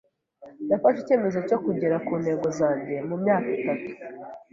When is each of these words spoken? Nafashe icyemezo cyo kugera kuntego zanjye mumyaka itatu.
Nafashe 0.67 0.99
icyemezo 1.01 1.39
cyo 1.49 1.57
kugera 1.65 1.95
kuntego 2.07 2.47
zanjye 2.59 2.95
mumyaka 3.07 3.49
itatu. 3.57 3.89